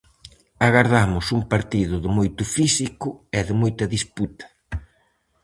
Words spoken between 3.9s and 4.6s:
disputa.